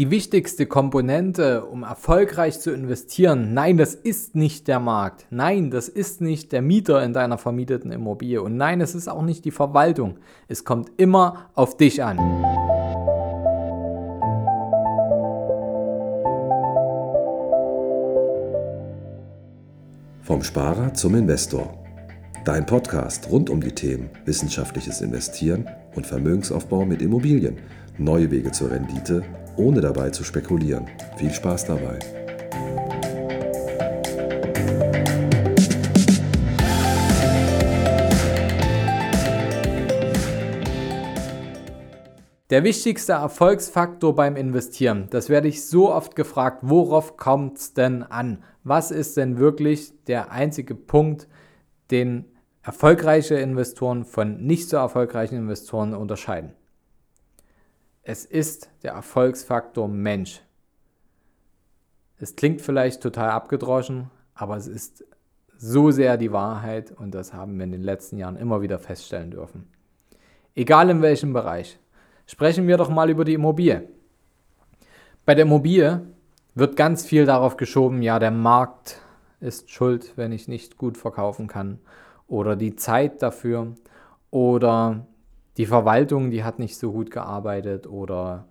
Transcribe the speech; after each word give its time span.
die 0.00 0.10
wichtigste 0.10 0.64
Komponente, 0.64 1.66
um 1.66 1.82
erfolgreich 1.82 2.58
zu 2.58 2.70
investieren. 2.72 3.52
Nein, 3.52 3.76
das 3.76 3.94
ist 3.94 4.34
nicht 4.34 4.66
der 4.66 4.80
Markt. 4.80 5.26
Nein, 5.28 5.70
das 5.70 5.90
ist 5.90 6.22
nicht 6.22 6.52
der 6.52 6.62
Mieter 6.62 7.04
in 7.04 7.12
deiner 7.12 7.36
vermieteten 7.36 7.92
Immobilie. 7.92 8.40
Und 8.40 8.56
nein, 8.56 8.80
es 8.80 8.94
ist 8.94 9.08
auch 9.08 9.20
nicht 9.20 9.44
die 9.44 9.50
Verwaltung. 9.50 10.16
Es 10.48 10.64
kommt 10.64 10.90
immer 10.96 11.50
auf 11.54 11.76
dich 11.76 12.02
an. 12.02 12.16
Vom 20.22 20.42
Sparer 20.42 20.94
zum 20.94 21.14
Investor. 21.14 21.74
Dein 22.46 22.64
Podcast 22.64 23.30
rund 23.30 23.50
um 23.50 23.60
die 23.60 23.72
Themen 23.72 24.08
wissenschaftliches 24.24 25.02
Investieren 25.02 25.68
und 25.94 26.06
Vermögensaufbau 26.06 26.86
mit 26.86 27.02
Immobilien. 27.02 27.58
Neue 27.98 28.30
Wege 28.30 28.50
zur 28.50 28.70
Rendite 28.70 29.22
ohne 29.60 29.80
dabei 29.80 30.10
zu 30.10 30.24
spekulieren. 30.24 30.86
Viel 31.18 31.30
Spaß 31.30 31.66
dabei. 31.66 31.98
Der 42.48 42.64
wichtigste 42.64 43.12
Erfolgsfaktor 43.12 44.16
beim 44.16 44.34
Investieren, 44.34 45.06
das 45.10 45.28
werde 45.28 45.46
ich 45.46 45.64
so 45.64 45.92
oft 45.92 46.16
gefragt, 46.16 46.58
worauf 46.62 47.16
kommt 47.16 47.58
es 47.58 47.74
denn 47.74 48.02
an? 48.02 48.42
Was 48.64 48.90
ist 48.90 49.16
denn 49.16 49.38
wirklich 49.38 49.92
der 50.06 50.32
einzige 50.32 50.74
Punkt, 50.74 51.28
den 51.92 52.24
erfolgreiche 52.62 53.36
Investoren 53.36 54.04
von 54.04 54.38
nicht 54.44 54.68
so 54.68 54.78
erfolgreichen 54.78 55.36
Investoren 55.36 55.94
unterscheiden? 55.94 56.54
Es 58.02 58.24
ist 58.24 58.70
der 58.82 58.92
Erfolgsfaktor 58.92 59.86
Mensch. 59.86 60.40
Es 62.18 62.34
klingt 62.34 62.62
vielleicht 62.62 63.02
total 63.02 63.30
abgedroschen, 63.30 64.10
aber 64.34 64.56
es 64.56 64.66
ist 64.66 65.04
so 65.56 65.90
sehr 65.90 66.16
die 66.16 66.32
Wahrheit 66.32 66.92
und 66.92 67.14
das 67.14 67.34
haben 67.34 67.58
wir 67.58 67.64
in 67.64 67.72
den 67.72 67.82
letzten 67.82 68.16
Jahren 68.16 68.36
immer 68.36 68.62
wieder 68.62 68.78
feststellen 68.78 69.30
dürfen. 69.30 69.68
Egal 70.54 70.88
in 70.88 71.02
welchem 71.02 71.34
Bereich. 71.34 71.78
Sprechen 72.26 72.66
wir 72.66 72.78
doch 72.78 72.88
mal 72.88 73.10
über 73.10 73.24
die 73.24 73.34
Immobilie. 73.34 73.88
Bei 75.26 75.34
der 75.34 75.44
Immobilie 75.44 76.00
wird 76.54 76.76
ganz 76.76 77.04
viel 77.04 77.26
darauf 77.26 77.56
geschoben, 77.56 78.02
ja, 78.02 78.18
der 78.18 78.30
Markt 78.30 79.00
ist 79.40 79.70
schuld, 79.70 80.12
wenn 80.16 80.32
ich 80.32 80.48
nicht 80.48 80.78
gut 80.78 80.96
verkaufen 80.96 81.48
kann 81.48 81.78
oder 82.28 82.56
die 82.56 82.76
Zeit 82.76 83.22
dafür 83.22 83.74
oder 84.30 85.06
die 85.56 85.66
Verwaltung, 85.66 86.30
die 86.30 86.44
hat 86.44 86.58
nicht 86.58 86.76
so 86.76 86.92
gut 86.92 87.10
gearbeitet 87.10 87.86
oder 87.86 88.46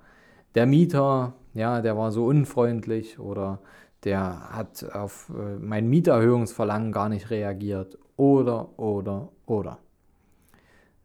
der 0.55 0.66
Mieter, 0.66 1.33
ja, 1.53 1.81
der 1.81 1.97
war 1.97 2.11
so 2.11 2.25
unfreundlich 2.25 3.19
oder 3.19 3.59
der 4.03 4.50
hat 4.52 4.86
auf 4.94 5.30
äh, 5.30 5.58
mein 5.59 5.88
Mieterhöhungsverlangen 5.88 6.92
gar 6.92 7.09
nicht 7.09 7.30
reagiert 7.30 7.97
oder, 8.16 8.77
oder, 8.80 9.30
oder. 9.45 9.80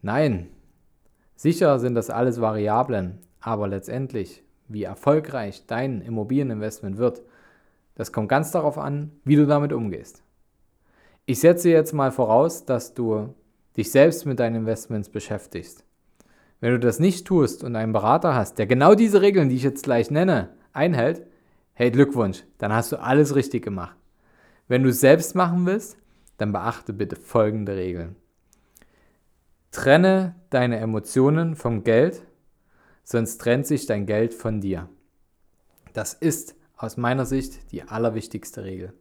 Nein, 0.03 0.49
sicher 1.37 1.79
sind 1.79 1.95
das 1.95 2.11
alles 2.11 2.41
Variablen, 2.41 3.19
aber 3.41 3.69
letztendlich, 3.69 4.43
wie 4.69 4.85
erfolgreich 4.85 5.67
dein 5.67 6.01
Immobilieninvestment 6.01 6.99
wird, 6.99 7.23
das 7.95 8.13
kommt 8.13 8.29
ganz 8.29 8.51
darauf 8.51 8.79
an, 8.79 9.13
wie 9.25 9.37
du 9.37 9.47
damit 9.47 9.73
umgehst. 9.73 10.23
Ich 11.27 11.41
setze 11.41 11.71
jetzt 11.71 11.93
mal 11.93 12.13
voraus, 12.13 12.65
dass 12.65 12.95
du 12.95 13.35
dich 13.77 13.91
selbst 13.91 14.27
mit 14.27 14.41
deinen 14.41 14.57
Investments 14.57 15.09
beschäftigst. 15.09 15.84
Wenn 16.65 16.73
du 16.73 16.81
das 16.81 16.99
nicht 16.99 17.27
tust 17.27 17.63
und 17.63 17.77
einen 17.77 17.93
Berater 17.93 18.35
hast, 18.35 18.57
der 18.57 18.67
genau 18.67 18.95
diese 18.95 19.21
Regeln, 19.21 19.51
die 19.51 19.57
ich 19.57 19.63
jetzt 19.63 19.85
gleich 19.85 20.11
nenne, 20.11 20.49
einhält, 20.73 21.27
hey 21.75 21.91
Glückwunsch, 21.91 22.43
dann 22.57 22.73
hast 22.73 22.91
du 22.91 22.99
alles 22.99 23.35
richtig 23.35 23.63
gemacht. 23.63 23.95
Wenn 24.67 24.83
du 24.83 24.89
es 24.89 25.01
selbst 25.01 25.35
machen 25.35 25.67
willst, 25.67 25.99
dann 26.39 26.53
beachte 26.53 26.95
bitte 26.95 27.17
folgende 27.17 27.77
Regeln. 27.77 28.17
Trenne 29.73 30.37
deine 30.49 30.79
Emotionen 30.79 31.55
vom 31.55 31.85
Geld, 31.85 32.23
sonst 33.03 33.43
trennt 33.43 33.67
sich 33.67 33.85
dein 33.85 34.07
Geld 34.07 34.33
von 34.33 34.63
dir. 34.63 34.89
Das 35.93 36.15
ist 36.15 36.55
aus 36.79 36.97
meiner 36.97 37.27
Sicht 37.27 37.73
die 37.73 37.83
allerwichtigste 37.83 38.65
Regel. 38.65 38.95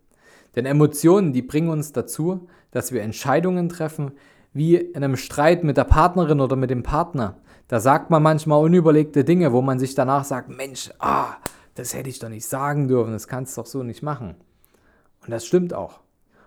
Denn 0.58 0.66
Emotionen, 0.66 1.32
die 1.32 1.42
bringen 1.42 1.70
uns 1.70 1.94
dazu, 1.94 2.50
dass 2.72 2.92
wir 2.92 3.04
Entscheidungen 3.04 3.70
treffen, 3.70 4.12
wie 4.52 4.76
in 4.76 5.02
einem 5.02 5.16
Streit 5.16 5.64
mit 5.64 5.78
der 5.78 5.86
Partnerin 5.86 6.42
oder 6.42 6.58
mit 6.58 6.70
dem 6.70 6.84
Partner. 6.84 7.38
Da 7.68 7.80
sagt 7.80 8.10
man 8.10 8.22
manchmal 8.22 8.62
unüberlegte 8.62 9.24
Dinge, 9.24 9.54
wo 9.54 9.62
man 9.62 9.80
sich 9.80 9.96
danach 9.96 10.26
sagt, 10.26 10.50
Mensch, 10.50 10.92
ah, 11.00 11.36
das 11.76 11.94
hätte 11.94 12.10
ich 12.10 12.20
doch 12.20 12.30
nicht 12.30 12.46
sagen 12.46 12.88
dürfen, 12.88 13.14
das 13.14 13.28
kannst 13.28 13.58
du 13.58 13.62
doch 13.62 13.68
so 13.68 13.84
nicht 13.84 14.04
machen. 14.04 14.36
Und 15.22 15.32
das 15.32 15.46
stimmt 15.46 15.74
auch. 15.74 16.02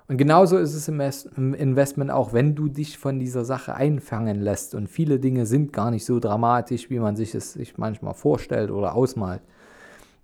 Und 0.08 0.18
genauso 0.18 0.56
ist 0.56 0.74
es 0.74 0.86
im 0.86 1.54
Investment 1.54 2.12
auch, 2.12 2.32
wenn 2.32 2.54
du 2.54 2.68
dich 2.68 2.96
von 2.96 3.18
dieser 3.18 3.44
Sache 3.44 3.74
einfangen 3.74 4.40
lässt 4.40 4.74
und 4.74 4.88
viele 4.88 5.18
Dinge 5.18 5.46
sind 5.46 5.72
gar 5.72 5.90
nicht 5.90 6.04
so 6.04 6.20
dramatisch, 6.20 6.90
wie 6.90 7.00
man 7.00 7.16
sich 7.16 7.34
es 7.34 7.54
sich 7.54 7.76
manchmal 7.76 8.14
vorstellt 8.14 8.70
oder 8.70 8.94
ausmalt, 8.94 9.42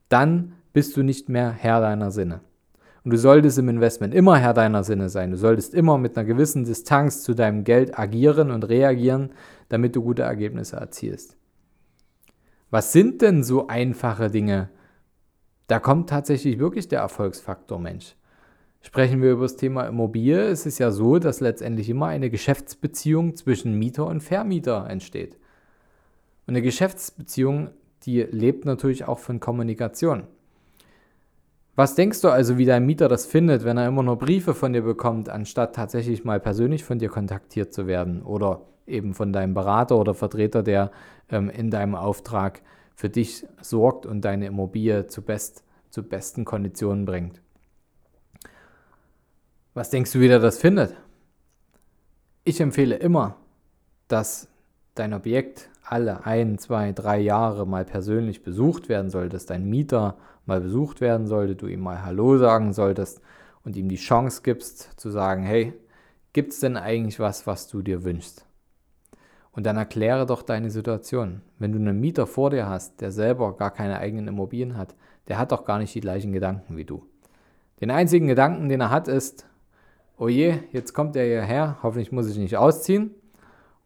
dann 0.09 0.53
bist 0.73 0.97
du 0.97 1.03
nicht 1.03 1.29
mehr 1.29 1.51
Herr 1.51 1.81
deiner 1.81 2.13
Sinne. 2.13 2.41
Und 3.05 3.11
du 3.13 3.19
solltest 3.19 3.59
im 3.59 3.69
Investment 3.69 4.15
immer 4.15 4.39
Herr 4.39 4.55
deiner 4.55 4.85
Sinne 4.85 5.09
sein. 5.09 5.33
Du 5.33 5.37
solltest 5.37 5.75
immer 5.75 5.99
mit 5.99 6.17
einer 6.17 6.27
gewissen 6.27 6.65
Distanz 6.65 7.23
zu 7.23 7.35
deinem 7.35 7.65
Geld 7.65 7.99
agieren 7.99 8.51
und 8.51 8.69
reagieren, 8.69 9.33
damit 9.69 9.97
du 9.97 10.03
gute 10.03 10.23
Ergebnisse 10.23 10.77
erzielst. 10.77 11.37
Was 12.71 12.93
sind 12.93 13.21
denn 13.21 13.43
so 13.43 13.67
einfache 13.67 14.31
Dinge? 14.31 14.71
Da 15.67 15.79
kommt 15.79 16.11
tatsächlich 16.11 16.59
wirklich 16.59 16.89
der 16.89 17.01
Erfolgsfaktor 17.01 17.79
Mensch. 17.79 18.15
Sprechen 18.83 19.23
wir 19.23 19.33
über 19.33 19.43
das 19.43 19.57
Thema 19.57 19.87
Immobilie, 19.87 20.41
es 20.41 20.67
ist 20.67 20.79
ja 20.79 20.91
so, 20.91 21.19
dass 21.19 21.41
letztendlich 21.41 21.89
immer 21.89 22.07
eine 22.07 22.31
Geschäftsbeziehung 22.31 23.37
zwischen 23.37 23.79
Mieter 23.79 24.07
und 24.07 24.23
Vermieter 24.23 24.87
entsteht. 24.89 25.37
Und 26.47 26.55
eine 26.55 26.63
Geschäftsbeziehung, 26.63 27.71
die 28.05 28.23
lebt 28.23 28.65
natürlich 28.65 29.07
auch 29.07 29.21
von 29.21 29.39
Kommunikation. 29.39 30.27
Was 31.75 31.95
denkst 31.95 32.21
du 32.21 32.29
also, 32.29 32.59
wie 32.59 32.67
dein 32.67 32.85
Mieter 32.85 33.09
das 33.09 33.25
findet, 33.25 33.65
wenn 33.65 33.79
er 33.79 33.89
immer 33.89 34.03
nur 34.03 34.19
Briefe 34.19 34.55
von 34.55 34.75
dir 34.75 34.83
bekommt, 34.83 35.31
anstatt 35.31 35.75
tatsächlich 35.75 36.23
mal 36.23 36.39
persönlich 36.39 36.85
von 36.85 36.99
dir 36.99 37.09
kontaktiert 37.09 37.73
zu 37.73 37.87
werden 37.87 38.23
oder 38.23 38.61
eben 38.87 39.15
von 39.15 39.33
deinem 39.33 39.55
Berater 39.55 39.97
oder 39.97 40.13
Vertreter, 40.13 40.63
der 40.63 40.91
ähm, 41.31 41.49
in 41.49 41.71
deinem 41.71 41.95
Auftrag 41.95 42.61
für 42.95 43.09
dich 43.09 43.47
sorgt 43.63 44.05
und 44.05 44.23
deine 44.23 44.47
Immobilie 44.47 45.07
zu, 45.07 45.23
best, 45.23 45.65
zu 45.89 46.03
besten 46.03 46.45
Konditionen 46.45 47.07
bringt? 47.07 47.41
Was 49.73 49.89
denkst 49.89 50.13
du, 50.13 50.21
wie 50.21 50.29
der 50.29 50.41
das 50.41 50.59
findet? 50.59 50.95
Ich 52.45 52.61
empfehle 52.61 52.97
immer, 52.97 53.37
dass 54.09 54.49
dein 54.95 55.15
Objekt 55.15 55.71
alle 55.85 56.25
ein, 56.27 56.59
zwei, 56.59 56.93
drei 56.93 57.19
Jahre 57.19 57.67
mal 57.67 57.85
persönlich 57.85 58.43
besucht 58.43 58.89
werden 58.89 59.11
soll, 59.11 59.29
dass 59.29 59.47
dein 59.47 59.69
Mieter 59.69 60.17
mal 60.47 60.61
besucht 60.61 61.01
werden 61.01 61.27
sollte, 61.27 61.57
du 61.57 61.67
ihm 61.67 61.81
mal 61.81 62.05
Hallo 62.05 62.39
sagen 62.39 62.73
solltest 62.73 63.21
und 63.65 63.77
ihm 63.77 63.89
die 63.89 63.97
Chance 63.97 64.43
gibst 64.43 64.99
zu 65.01 65.11
sagen, 65.11 65.43
hey, 65.43 65.73
gibt 66.33 66.53
es 66.53 66.61
denn 66.61 66.77
eigentlich 66.77 67.21
was, 67.21 67.47
was 67.47 67.69
du 67.69 67.83
dir 67.83 68.05
wünschst? 68.05 68.47
Und 69.53 69.67
dann 69.67 69.77
erkläre 69.77 70.25
doch 70.25 70.43
deine 70.43 70.71
Situation. 70.71 71.43
Wenn 71.59 71.73
du 71.73 71.79
einen 71.79 72.01
Mieter 72.01 72.27
vor 72.27 72.51
dir 72.51 72.69
hast, 72.69 73.01
der 73.01 73.13
selber 73.13 73.55
gar 73.57 73.71
keine 73.71 73.99
eigenen 73.99 74.29
Immobilien 74.29 74.77
hat, 74.77 74.95
der 75.29 75.39
hat 75.39 75.53
doch 75.53 75.65
gar 75.65 75.79
nicht 75.79 75.95
die 75.95 76.01
gleichen 76.01 76.33
Gedanken 76.33 76.77
wie 76.77 76.85
du. 76.85 77.05
Den 77.81 77.91
einzigen 77.91 78.29
Gedanken, 78.29 78.69
den 78.69 78.81
er 78.81 78.91
hat, 78.91 79.09
ist, 79.09 79.47
oh 80.17 80.29
je, 80.29 80.55
jetzt 80.73 80.95
kommt 80.95 81.17
er 81.17 81.25
hierher, 81.25 81.79
hoffentlich 81.83 82.13
muss 82.13 82.31
ich 82.31 82.39
nicht 82.39 82.57
ausziehen. 82.57 83.15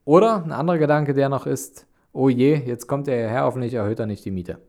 Oder 0.06 0.44
ein 0.44 0.53
anderer 0.53 0.78
Gedanke, 0.78 1.15
der 1.15 1.28
noch 1.28 1.47
ist, 1.47 1.84
oh 2.12 2.28
je, 2.28 2.55
jetzt 2.55 2.87
kommt 2.87 3.09
er 3.09 3.17
hierher, 3.17 3.43
hoffentlich 3.43 3.75
erhöht 3.75 3.99
er 3.99 4.06
nicht 4.06 4.25
die 4.25 4.31
Miete. 4.31 4.61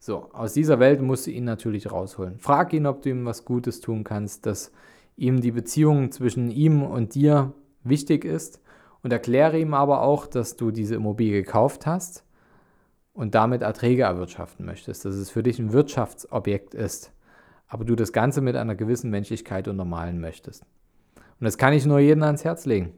So, 0.00 0.32
aus 0.32 0.52
dieser 0.52 0.80
Welt 0.80 1.00
musst 1.00 1.28
du 1.28 1.30
ihn 1.30 1.44
natürlich 1.44 1.92
rausholen. 1.92 2.40
Frag 2.40 2.72
ihn, 2.72 2.86
ob 2.86 3.02
du 3.02 3.10
ihm 3.10 3.24
was 3.24 3.44
Gutes 3.44 3.80
tun 3.80 4.02
kannst, 4.02 4.46
dass 4.46 4.72
ihm 5.16 5.40
die 5.40 5.52
Beziehung 5.52 6.10
zwischen 6.10 6.50
ihm 6.50 6.82
und 6.82 7.14
dir 7.14 7.52
wichtig 7.84 8.24
ist 8.24 8.60
und 9.04 9.12
erkläre 9.12 9.60
ihm 9.60 9.74
aber 9.74 10.02
auch, 10.02 10.26
dass 10.26 10.56
du 10.56 10.72
diese 10.72 10.96
Immobilie 10.96 11.44
gekauft 11.44 11.86
hast 11.86 12.24
und 13.12 13.36
damit 13.36 13.62
Erträge 13.62 14.02
erwirtschaften 14.02 14.66
möchtest, 14.66 15.04
dass 15.04 15.14
es 15.14 15.30
für 15.30 15.44
dich 15.44 15.60
ein 15.60 15.72
Wirtschaftsobjekt 15.72 16.74
ist, 16.74 17.12
aber 17.68 17.84
du 17.84 17.94
das 17.94 18.12
Ganze 18.12 18.40
mit 18.40 18.56
einer 18.56 18.74
gewissen 18.74 19.10
Menschlichkeit 19.10 19.68
untermalen 19.68 20.20
möchtest. 20.20 20.64
Und 21.38 21.44
das 21.44 21.58
kann 21.58 21.74
ich 21.74 21.86
nur 21.86 22.00
jedem 22.00 22.24
ans 22.24 22.42
Herz 22.42 22.66
legen. 22.66 22.92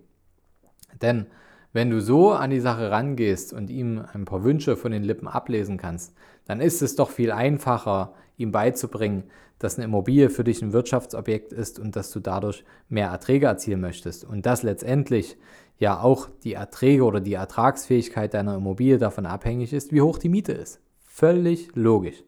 Denn 1.01 1.27
wenn 1.73 1.91
du 1.91 2.01
so 2.01 2.33
an 2.33 2.51
die 2.51 2.61
Sache 2.61 2.91
rangehst 2.91 3.53
und 3.53 3.71
ihm 3.71 4.05
ein 4.13 4.27
paar 4.27 4.45
Wünsche 4.45 4.77
von 4.77 4.93
den 4.93 5.05
Lippen 5.05 5.27
ablesen 5.27 5.79
kannst, 5.79 6.15
dann 6.45 6.61
ist 6.61 6.83
es 6.83 6.97
doch 6.97 7.11
viel 7.11 7.33
einfacher, 7.33 8.13
ihm 8.37 8.53
beizubringen, 8.53 9.25
dass 9.59 9.77
eine 9.77 9.85
Immobilie 9.85 10.29
für 10.29 10.45
dich 10.45 10.61
ein 10.61 10.73
Wirtschaftsobjekt 10.73 11.53
ist 11.53 11.79
und 11.79 11.97
dass 11.97 12.11
du 12.11 12.21
dadurch 12.21 12.65
mehr 12.89 13.09
Erträge 13.09 13.47
erzielen 13.47 13.81
möchtest. 13.81 14.25
Und 14.25 14.45
dass 14.45 14.63
letztendlich 14.63 15.39
ja 15.79 16.01
auch 16.01 16.29
die 16.43 16.55
Erträge 16.55 17.05
oder 17.05 17.21
die 17.21 17.35
Ertragsfähigkeit 17.35 18.35
deiner 18.35 18.57
Immobilie 18.57 18.99
davon 18.99 19.25
abhängig 19.25 19.73
ist, 19.73 19.93
wie 19.93 20.03
hoch 20.03 20.19
die 20.19 20.29
Miete 20.29 20.53
ist. 20.53 20.81
völlig 21.05 21.69
logisch. 21.75 22.25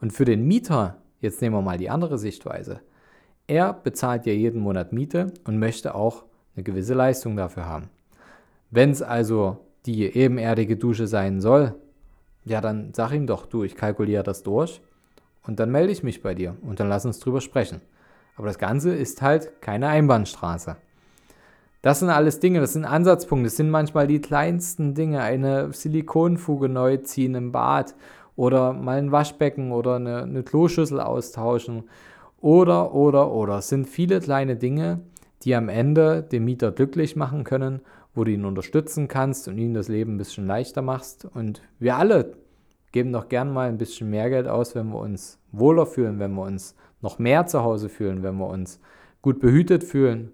Und 0.00 0.12
für 0.12 0.24
den 0.24 0.46
Mieter, 0.46 1.02
jetzt 1.20 1.42
nehmen 1.42 1.56
wir 1.56 1.62
mal 1.62 1.78
die 1.78 1.90
andere 1.90 2.18
Sichtweise, 2.18 2.80
er 3.48 3.72
bezahlt 3.72 4.26
ja 4.26 4.32
jeden 4.32 4.60
Monat 4.60 4.92
Miete 4.92 5.32
und 5.44 5.58
möchte 5.58 5.94
auch 5.94 6.24
eine 6.54 6.62
gewisse 6.64 6.94
Leistung 6.94 7.36
dafür 7.36 7.66
haben. 7.66 7.88
Wenn 8.70 8.90
es 8.90 9.02
also 9.02 9.58
die 9.86 10.04
ebenerdige 10.04 10.76
Dusche 10.76 11.06
sein 11.06 11.40
soll, 11.40 11.74
ja, 12.44 12.60
dann 12.60 12.92
sag 12.94 13.12
ihm 13.12 13.26
doch, 13.26 13.46
du, 13.46 13.62
ich 13.62 13.76
kalkuliere 13.76 14.22
das 14.22 14.42
durch 14.42 14.80
und 15.46 15.60
dann 15.60 15.70
melde 15.70 15.92
ich 15.92 16.02
mich 16.02 16.22
bei 16.22 16.34
dir 16.34 16.56
und 16.62 16.80
dann 16.80 16.88
lass 16.88 17.04
uns 17.04 17.18
drüber 17.18 17.40
sprechen. 17.40 17.80
Aber 18.36 18.46
das 18.46 18.58
Ganze 18.58 18.94
ist 18.94 19.22
halt 19.22 19.60
keine 19.60 19.88
Einbahnstraße. 19.88 20.76
Das 21.82 21.98
sind 21.98 22.10
alles 22.10 22.38
Dinge, 22.38 22.60
das 22.60 22.74
sind 22.74 22.84
Ansatzpunkte, 22.84 23.48
das 23.48 23.56
sind 23.56 23.68
manchmal 23.68 24.06
die 24.06 24.20
kleinsten 24.20 24.94
Dinge. 24.94 25.20
Eine 25.20 25.72
Silikonfuge 25.72 26.68
neu 26.68 26.98
ziehen 26.98 27.34
im 27.34 27.50
Bad 27.50 27.94
oder 28.36 28.72
mal 28.72 28.98
ein 28.98 29.12
Waschbecken 29.12 29.72
oder 29.72 29.96
eine, 29.96 30.22
eine 30.22 30.42
Kloschüssel 30.44 31.00
austauschen 31.00 31.84
oder, 32.40 32.94
oder, 32.94 33.32
oder. 33.32 33.58
Es 33.58 33.68
sind 33.68 33.88
viele 33.88 34.20
kleine 34.20 34.56
Dinge, 34.56 35.00
die 35.44 35.54
am 35.54 35.68
Ende 35.68 36.22
den 36.22 36.44
Mieter 36.44 36.72
glücklich 36.72 37.16
machen 37.16 37.44
können, 37.44 37.80
wo 38.14 38.24
du 38.24 38.30
ihn 38.30 38.44
unterstützen 38.44 39.08
kannst 39.08 39.48
und 39.48 39.58
ihm 39.58 39.74
das 39.74 39.88
Leben 39.88 40.14
ein 40.14 40.18
bisschen 40.18 40.46
leichter 40.46 40.82
machst. 40.82 41.24
Und 41.24 41.62
wir 41.78 41.96
alle 41.96 42.36
geben 42.92 43.12
doch 43.12 43.28
gern 43.28 43.52
mal 43.52 43.68
ein 43.68 43.78
bisschen 43.78 44.10
mehr 44.10 44.28
Geld 44.30 44.46
aus, 44.46 44.74
wenn 44.74 44.88
wir 44.88 44.98
uns 44.98 45.38
wohler 45.50 45.86
fühlen, 45.86 46.18
wenn 46.18 46.34
wir 46.34 46.42
uns 46.42 46.76
noch 47.00 47.18
mehr 47.18 47.46
zu 47.46 47.62
Hause 47.62 47.88
fühlen, 47.88 48.22
wenn 48.22 48.36
wir 48.36 48.46
uns 48.46 48.80
gut 49.22 49.40
behütet 49.40 49.82
fühlen 49.82 50.32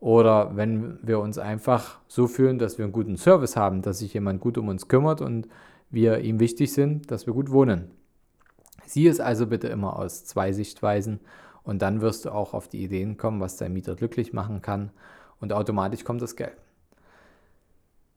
oder 0.00 0.54
wenn 0.54 0.98
wir 1.02 1.18
uns 1.18 1.38
einfach 1.38 2.00
so 2.08 2.26
fühlen, 2.26 2.58
dass 2.58 2.78
wir 2.78 2.84
einen 2.84 2.92
guten 2.92 3.16
Service 3.16 3.56
haben, 3.56 3.82
dass 3.82 4.00
sich 4.00 4.12
jemand 4.14 4.40
gut 4.40 4.58
um 4.58 4.68
uns 4.68 4.86
kümmert 4.86 5.20
und 5.20 5.48
wir 5.90 6.18
ihm 6.18 6.40
wichtig 6.40 6.72
sind, 6.72 7.10
dass 7.10 7.26
wir 7.26 7.34
gut 7.34 7.50
wohnen. 7.50 7.90
Sieh 8.86 9.06
es 9.06 9.18
also 9.18 9.46
bitte 9.46 9.68
immer 9.68 9.98
aus 9.98 10.24
zwei 10.24 10.52
Sichtweisen 10.52 11.20
und 11.64 11.82
dann 11.82 12.00
wirst 12.00 12.24
du 12.24 12.30
auch 12.30 12.54
auf 12.54 12.68
die 12.68 12.84
Ideen 12.84 13.16
kommen, 13.16 13.40
was 13.40 13.56
dein 13.56 13.72
Mieter 13.72 13.96
glücklich 13.96 14.32
machen 14.32 14.62
kann 14.62 14.90
und 15.40 15.52
automatisch 15.52 16.04
kommt 16.04 16.22
das 16.22 16.36
Geld. 16.36 16.56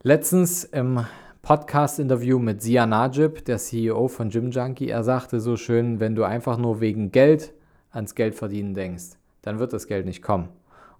Letztens 0.04 0.64
im 0.64 1.06
Podcast-Interview 1.42 2.40
mit 2.40 2.62
Sia 2.62 2.86
Najib, 2.86 3.46
der 3.46 3.58
CEO 3.58 4.10
von 4.10 4.30
Gym 4.30 4.52
Junkie, 4.52 4.90
er 4.90 5.04
sagte 5.04 5.40
so 5.40 5.56
schön, 5.56 6.00
wenn 6.00 6.14
du 6.14 6.24
einfach 6.24 6.58
nur 6.58 6.82
wegen 6.82 7.12
Geld 7.12 7.54
ans 7.92 8.16
Geld 8.16 8.36
verdienen 8.36 8.74
denkst, 8.74 9.18
dann 9.42 9.60
wird 9.60 9.74
das 9.74 9.88
Geld 9.88 10.06
nicht 10.06 10.22
kommen. 10.22 10.50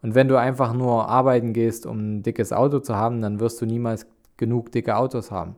Und 0.02 0.16
wenn 0.16 0.28
du 0.28 0.38
einfach 0.38 0.74
nur 0.74 1.10
arbeiten 1.10 1.54
gehst, 1.54 1.86
um 1.86 1.98
ein 1.98 2.24
dickes 2.24 2.54
Auto 2.54 2.80
zu 2.80 2.96
haben, 2.96 3.22
dann 3.22 3.40
wirst 3.40 3.62
du 3.62 3.66
niemals 3.66 4.08
genug 4.38 4.72
dicke 4.72 4.96
Autos 4.96 5.32
haben. 5.32 5.56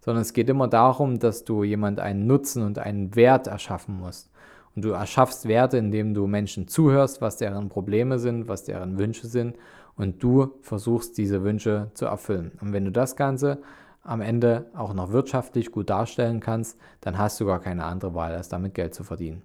Sondern 0.00 0.22
es 0.22 0.32
geht 0.32 0.48
immer 0.48 0.68
darum, 0.68 1.18
dass 1.18 1.44
du 1.44 1.62
jemand 1.62 2.00
einen 2.00 2.26
Nutzen 2.26 2.62
und 2.62 2.78
einen 2.78 3.14
Wert 3.16 3.46
erschaffen 3.46 3.98
musst. 3.98 4.30
Und 4.76 4.84
du 4.84 4.90
erschaffst 4.90 5.48
Werte, 5.48 5.78
indem 5.78 6.14
du 6.14 6.26
Menschen 6.26 6.68
zuhörst, 6.68 7.20
was 7.20 7.36
deren 7.36 7.68
Probleme 7.68 8.18
sind, 8.18 8.48
was 8.48 8.64
deren 8.64 8.98
Wünsche 8.98 9.26
sind. 9.26 9.56
Und 9.96 10.22
du 10.22 10.52
versuchst, 10.62 11.18
diese 11.18 11.42
Wünsche 11.42 11.90
zu 11.94 12.06
erfüllen. 12.06 12.52
Und 12.60 12.72
wenn 12.72 12.84
du 12.84 12.92
das 12.92 13.16
Ganze 13.16 13.58
am 14.02 14.20
Ende 14.20 14.66
auch 14.74 14.94
noch 14.94 15.12
wirtschaftlich 15.12 15.72
gut 15.72 15.90
darstellen 15.90 16.40
kannst, 16.40 16.78
dann 17.00 17.18
hast 17.18 17.40
du 17.40 17.46
gar 17.46 17.60
keine 17.60 17.84
andere 17.84 18.14
Wahl, 18.14 18.34
als 18.34 18.48
damit 18.48 18.74
Geld 18.74 18.94
zu 18.94 19.04
verdienen. 19.04 19.42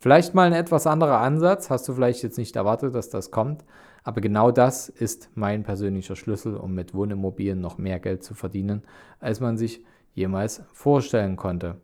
Vielleicht 0.00 0.34
mal 0.34 0.46
ein 0.46 0.52
etwas 0.52 0.86
anderer 0.86 1.18
Ansatz, 1.20 1.70
hast 1.70 1.88
du 1.88 1.92
vielleicht 1.92 2.22
jetzt 2.22 2.38
nicht 2.38 2.54
erwartet, 2.54 2.94
dass 2.94 3.10
das 3.10 3.30
kommt, 3.30 3.64
aber 4.04 4.20
genau 4.20 4.50
das 4.50 4.88
ist 4.88 5.28
mein 5.34 5.64
persönlicher 5.64 6.16
Schlüssel, 6.16 6.56
um 6.56 6.74
mit 6.74 6.94
Wohnimmobilien 6.94 7.60
noch 7.60 7.78
mehr 7.78 7.98
Geld 7.98 8.22
zu 8.22 8.34
verdienen, 8.34 8.82
als 9.20 9.40
man 9.40 9.58
sich 9.58 9.84
jemals 10.14 10.62
vorstellen 10.72 11.36
konnte. 11.36 11.76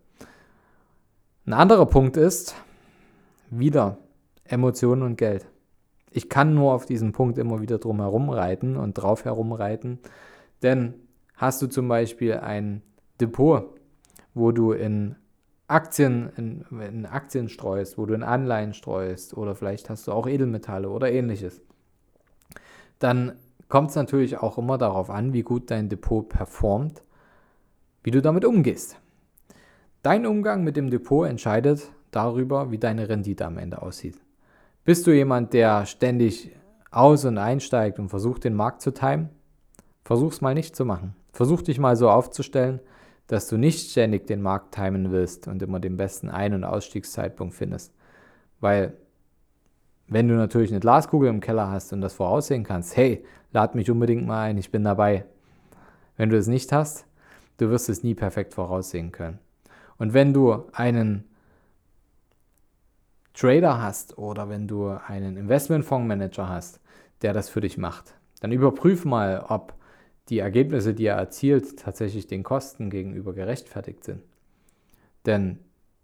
Ein 1.47 1.53
anderer 1.53 1.85
Punkt 1.85 2.17
ist 2.17 2.55
wieder 3.51 3.99
Emotionen 4.47 5.03
und 5.03 5.17
Geld. 5.17 5.47
Ich 6.11 6.31
kann 6.31 6.55
nur 6.55 6.73
auf 6.73 6.87
diesen 6.87 7.13
Punkt 7.13 7.37
immer 7.37 7.61
wieder 7.61 7.77
drum 7.77 8.01
herum 8.01 8.31
reiten 8.31 8.79
und 8.79 8.95
drauf 8.95 9.27
herumreiten, 9.27 9.99
denn 10.63 10.95
hast 11.35 11.61
du 11.61 11.67
zum 11.67 11.87
Beispiel 11.87 12.39
ein 12.39 12.81
Depot, 13.21 13.79
wo 14.33 14.53
du 14.53 14.73
in 14.73 15.17
Aktien, 15.67 16.31
in, 16.39 16.65
in, 16.81 17.05
Aktien 17.05 17.51
streust, 17.51 17.99
wo 17.99 18.07
du 18.07 18.15
in 18.15 18.23
Anleihen 18.23 18.73
streust 18.73 19.37
oder 19.37 19.55
vielleicht 19.55 19.91
hast 19.91 20.07
du 20.07 20.13
auch 20.13 20.27
Edelmetalle 20.27 20.89
oder 20.89 21.13
ähnliches, 21.13 21.61
dann 23.01 23.37
kommt 23.69 23.91
es 23.91 23.97
natürlich 23.97 24.39
auch 24.39 24.57
immer 24.57 24.79
darauf 24.79 25.11
an, 25.11 25.35
wie 25.35 25.43
gut 25.43 25.71
dein 25.71 25.91
Depot 25.91 26.27
performt, 26.27 27.03
wie 28.03 28.13
du 28.13 28.23
damit 28.23 28.47
umgehst. 28.47 28.97
Dein 30.05 30.27
Umgang 30.27 30.65
mit 30.65 30.77
dem 30.77 30.91
Depot 30.91 31.27
entscheidet 31.27 31.91
darüber, 32.11 32.71
wie 32.71 32.77
deine 32.77 33.09
Rendite 33.09 33.47
am 33.47 33.57
Ende 33.57 33.81
aussieht. 33.81 34.21
Bist 34.85 35.07
du 35.07 35.13
jemand, 35.13 35.55
der 35.55 35.87
ständig 35.87 36.55
aus- 36.91 37.25
und 37.25 37.39
einsteigt 37.39 37.99
und 37.99 38.11
versucht, 38.11 38.45
den 38.45 38.53
Markt 38.53 38.83
zu 38.83 38.93
timen? 38.93 39.31
Versuch's 40.05 40.43
mal 40.43 40.53
nicht 40.53 40.77
zu 40.77 40.85
machen. 40.85 41.17
Versuch 41.33 41.63
dich 41.63 41.79
mal 41.79 41.97
so 41.97 42.11
aufzustellen, 42.11 42.81
dass 43.29 43.49
du 43.49 43.57
nicht 43.57 43.93
ständig 43.93 44.27
den 44.27 44.43
Markt 44.43 44.75
timen 44.75 45.11
willst 45.11 45.49
und 45.49 45.63
immer 45.63 45.81
den 45.81 45.97
besten 45.97 46.29
Ein- 46.29 46.53
und 46.53 46.65
Ausstiegszeitpunkt 46.65 47.55
findest. 47.55 47.95
Weil, 48.61 48.99
wenn 50.07 50.29
du 50.29 50.35
natürlich 50.35 50.71
eine 50.71 50.81
Glaskugel 50.81 51.31
im 51.31 51.41
Keller 51.41 51.71
hast 51.71 51.95
und 51.95 52.03
das 52.03 52.13
voraussehen 52.13 52.65
kannst, 52.65 52.95
hey, 52.95 53.25
lad 53.53 53.75
mich 53.75 53.91
unbedingt 53.91 54.27
mal 54.27 54.43
ein, 54.43 54.59
ich 54.59 54.71
bin 54.71 54.85
dabei. 54.85 55.25
Wenn 56.19 56.29
du 56.29 56.37
es 56.37 56.47
nicht 56.47 56.73
hast, 56.73 57.07
du 57.57 57.71
wirst 57.71 57.89
es 57.89 58.03
nie 58.03 58.15
perfekt 58.15 58.53
voraussehen 58.53 59.11
können. 59.11 59.39
Und 59.99 60.15
wenn 60.15 60.33
du 60.33 60.65
einen 60.73 61.25
Trader 63.35 63.83
hast 63.83 64.17
oder 64.19 64.49
wenn 64.49 64.69
du 64.69 64.89
einen 64.89 65.37
Investmentfondsmanager 65.37 66.49
hast, 66.49 66.81
der 67.23 67.33
das 67.33 67.49
für 67.49 67.61
dich 67.61 67.79
macht, 67.79 68.15
dann 68.41 68.53
überprüf 68.53 69.05
mal, 69.05 69.45
ob 69.49 69.75
die 70.29 70.39
Ergebnisse, 70.39 70.95
die 70.95 71.07
er 71.07 71.17
erzielt, 71.17 71.79
tatsächlich 71.79 72.27
den 72.27 72.43
Kosten 72.43 72.91
gegenüber 72.91 73.35
gerechtfertigt 73.35 74.05
sind. 74.05 74.23
Denn 75.27 75.59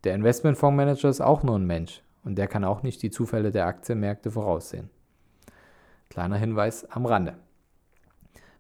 der 0.04 0.14
Investmentfondsmanager 0.14 1.08
ist 1.08 1.20
auch 1.20 1.43
nur 1.43 1.56
ein 1.56 1.66
Mensch 1.66 2.02
und 2.25 2.36
der 2.36 2.48
kann 2.48 2.64
auch 2.64 2.82
nicht 2.82 3.02
die 3.02 3.10
Zufälle 3.10 3.50
der 3.50 3.66
Aktienmärkte 3.66 4.31
voraussehen. 4.31 4.90
Kleiner 6.08 6.36
Hinweis 6.36 6.84
am 6.90 7.06
Rande. 7.06 7.36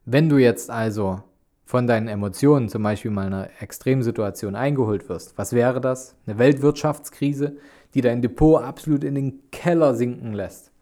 Wenn 0.04 0.28
du 0.28 0.38
jetzt 0.38 0.70
also 0.70 1.22
von 1.70 1.86
deinen 1.86 2.08
Emotionen, 2.08 2.68
zum 2.68 2.82
Beispiel 2.82 3.12
mal 3.12 3.26
einer 3.26 3.48
Extremsituation 3.60 4.56
eingeholt 4.56 5.08
wirst, 5.08 5.38
was 5.38 5.52
wäre 5.52 5.80
das? 5.80 6.16
Eine 6.26 6.36
Weltwirtschaftskrise, 6.36 7.58
die 7.94 8.00
dein 8.00 8.22
Depot 8.22 8.60
absolut 8.60 9.04
in 9.04 9.14
den 9.14 9.48
Keller 9.52 9.94
sinken 9.94 10.32
lässt. 10.32 10.72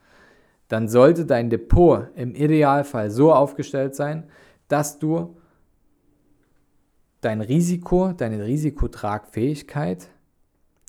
Dann 0.69 0.89
sollte 0.89 1.27
dein 1.27 1.51
Depot 1.51 2.07
im 2.15 2.35
Idealfall 2.35 3.11
so 3.11 3.35
aufgestellt 3.35 3.97
sein, 3.97 4.31
dass 4.69 4.99
du 4.99 5.37
dein 7.21 7.43
Risiko, 7.43 8.15
deine 8.17 8.47
Risikotragfähigkeit 8.47 10.09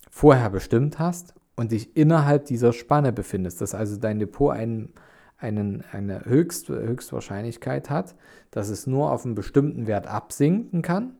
vorher 0.09 0.49
bestimmt 0.49 0.97
hast 0.97 1.33
und 1.57 1.73
dich 1.73 1.97
innerhalb 1.97 2.45
dieser 2.45 2.71
Spanne 2.71 3.11
befindest, 3.11 3.59
dass 3.59 3.75
also 3.75 3.97
dein 3.97 4.19
Depot 4.19 4.53
einen, 4.53 4.93
einen, 5.39 5.83
eine 5.91 6.25
Höchst, 6.25 6.69
Höchstwahrscheinlichkeit 6.69 7.89
hat, 7.89 8.15
dass 8.51 8.69
es 8.69 8.87
nur 8.87 9.11
auf 9.11 9.25
einen 9.25 9.35
bestimmten 9.35 9.87
Wert 9.87 10.07
absinken 10.07 10.81
kann 10.81 11.15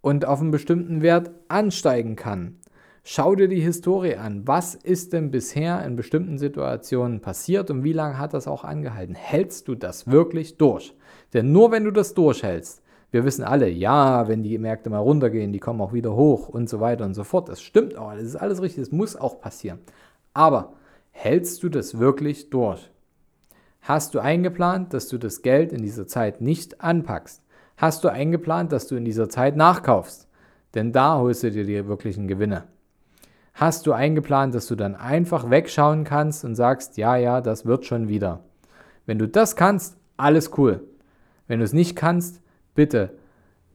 und 0.00 0.24
auf 0.24 0.40
einen 0.40 0.50
bestimmten 0.50 1.02
Wert 1.02 1.30
ansteigen 1.48 2.16
kann. 2.16 2.56
Schau 3.04 3.34
dir 3.34 3.48
die 3.48 3.60
Historie 3.60 4.16
an. 4.16 4.46
Was 4.46 4.74
ist 4.74 5.12
denn 5.12 5.30
bisher 5.30 5.82
in 5.84 5.96
bestimmten 5.96 6.36
Situationen 6.36 7.20
passiert 7.20 7.70
und 7.70 7.82
wie 7.82 7.94
lange 7.94 8.18
hat 8.18 8.34
das 8.34 8.46
auch 8.46 8.64
angehalten? 8.64 9.14
Hältst 9.14 9.68
du 9.68 9.74
das 9.74 10.08
wirklich 10.08 10.58
durch? 10.58 10.94
Denn 11.32 11.52
nur 11.52 11.70
wenn 11.70 11.84
du 11.84 11.90
das 11.90 12.12
durchhältst, 12.12 12.82
wir 13.10 13.24
wissen 13.24 13.44
alle, 13.44 13.70
ja, 13.70 14.28
wenn 14.28 14.42
die 14.42 14.58
Märkte 14.58 14.90
mal 14.90 14.98
runtergehen, 14.98 15.52
die 15.52 15.58
kommen 15.58 15.80
auch 15.80 15.94
wieder 15.94 16.14
hoch 16.14 16.48
und 16.48 16.68
so 16.68 16.80
weiter 16.80 17.06
und 17.06 17.14
so 17.14 17.24
fort. 17.24 17.48
Das 17.48 17.62
stimmt 17.62 17.96
auch, 17.96 18.12
das 18.12 18.24
ist 18.24 18.36
alles 18.36 18.60
richtig, 18.60 18.84
das 18.84 18.92
muss 18.92 19.16
auch 19.16 19.40
passieren. 19.40 19.78
Aber 20.34 20.74
hältst 21.10 21.62
du 21.62 21.70
das 21.70 21.98
wirklich 21.98 22.50
durch? 22.50 22.90
Hast 23.80 24.14
du 24.14 24.20
eingeplant, 24.20 24.92
dass 24.92 25.08
du 25.08 25.18
das 25.18 25.42
Geld 25.42 25.72
in 25.72 25.82
dieser 25.82 26.06
Zeit 26.06 26.40
nicht 26.40 26.80
anpackst? 26.80 27.42
Hast 27.76 28.04
du 28.04 28.08
eingeplant, 28.08 28.72
dass 28.72 28.86
du 28.86 28.96
in 28.96 29.04
dieser 29.04 29.28
Zeit 29.28 29.56
nachkaufst? 29.56 30.28
Denn 30.74 30.92
da 30.92 31.18
holst 31.18 31.42
du 31.42 31.50
dir 31.50 31.64
die 31.64 31.86
wirklichen 31.86 32.28
Gewinne 32.28 32.64
hast 33.58 33.88
du 33.88 33.92
eingeplant, 33.92 34.54
dass 34.54 34.68
du 34.68 34.76
dann 34.76 34.94
einfach 34.94 35.50
wegschauen 35.50 36.04
kannst 36.04 36.44
und 36.44 36.54
sagst, 36.54 36.96
ja, 36.96 37.16
ja, 37.16 37.40
das 37.40 37.66
wird 37.66 37.84
schon 37.84 38.08
wieder. 38.08 38.44
Wenn 39.04 39.18
du 39.18 39.26
das 39.26 39.56
kannst, 39.56 39.96
alles 40.16 40.56
cool. 40.56 40.84
Wenn 41.48 41.58
du 41.58 41.64
es 41.64 41.72
nicht 41.72 41.96
kannst, 41.96 42.40
bitte 42.74 43.10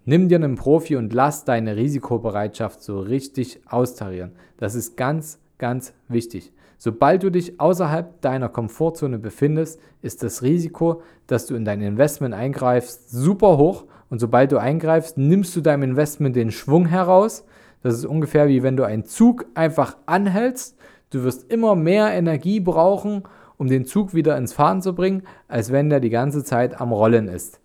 nimm 0.05 0.29
dir 0.29 0.38
einen 0.38 0.55
Profi 0.55 0.95
und 0.95 1.12
lass 1.12 1.43
deine 1.43 1.75
Risikobereitschaft 1.75 2.81
so 2.81 3.00
richtig 3.00 3.60
austarieren. 3.65 4.31
Das 4.57 4.74
ist 4.74 4.95
ganz, 4.95 5.39
ganz 5.57 5.93
wichtig. 6.07 6.53
Sobald 6.84 7.24
du 7.24 7.30
dich 7.30 7.62
außerhalb 7.62 8.20
deiner 8.20 8.50
Komfortzone 8.50 9.18
befindest, 9.18 9.80
ist 10.02 10.22
das 10.22 10.42
Risiko, 10.42 11.02
dass 11.28 11.46
du 11.46 11.56
in 11.56 11.63
dein 11.63 11.80
Investment 11.80 12.36
eingreifst, 12.36 13.10
super 13.10 13.56
hoch. 13.56 13.86
Und 14.10 14.20
sobald 14.20 14.52
du 14.52 14.58
eingreifst, 14.58 15.18
nimmst 15.18 15.56
du 15.56 15.62
deinem 15.62 15.84
Investment 15.84 16.36
den 16.36 16.52
Schwung 16.52 16.86
heraus 16.86 17.46
Das 17.84 17.94
ist 17.94 18.04
ungefähr 18.04 18.50
wie 18.50 18.63
wenn 18.63 18.75
du 18.75 18.84
einen 18.84 19.06
Zug 19.06 19.46
einfach 19.54 19.96
anhältst. 20.08 20.75
Du 21.10 21.24
wirst 21.24 21.50
immer 21.50 21.75
mehr 21.75 22.12
Energie 22.12 22.60
brauchen, 22.60 23.24
um 23.56 23.70
den 23.70 23.86
Zug 23.86 24.13
wieder 24.13 24.36
ins 24.36 24.52
Fahren 24.52 24.82
zu 24.82 24.94
bringen, 24.94 25.24
als 25.48 25.72
wenn 25.72 25.90
der 25.90 26.02
die 26.02 26.10
ganze 26.10 26.44
Zeit 26.44 26.82
am 26.82 26.92
Rollen 26.92 27.30
ist. 27.30 27.62